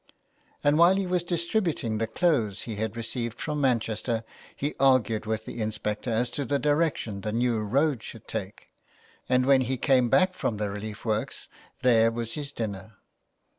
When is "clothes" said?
2.07-2.63